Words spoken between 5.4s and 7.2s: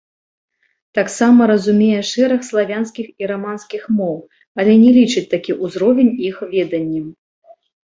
ўзровень іх веданнем.